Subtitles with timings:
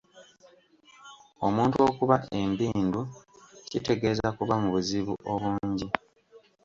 [1.47, 3.01] Omuntu okuba empindu
[3.69, 5.87] kitegeeza kuba mu buzibu obungi.